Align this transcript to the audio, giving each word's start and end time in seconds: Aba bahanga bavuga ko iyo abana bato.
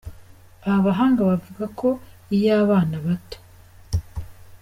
Aba 0.65 0.79
bahanga 0.87 1.21
bavuga 1.29 1.65
ko 1.79 1.89
iyo 2.35 2.49
abana 2.63 2.95
bato. 3.05 3.37